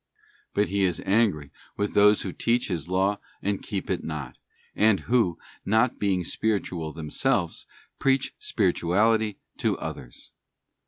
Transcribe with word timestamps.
'f 0.47 0.55
But 0.55 0.69
He 0.69 0.83
is 0.83 0.99
angry 1.05 1.51
with 1.77 1.93
those 1.93 2.23
who 2.23 2.31
teach 2.33 2.69
His 2.69 2.89
law 2.89 3.19
and 3.43 3.61
keep 3.61 3.87
it 3.87 4.03
not, 4.03 4.35
and 4.75 5.01
who 5.01 5.37
not 5.63 5.99
being 5.99 6.23
spiritual 6.23 6.91
themselves, 6.91 7.67
preach 7.99 8.33
spirituality 8.39 9.37
to 9.57 9.77
others. 9.77 10.31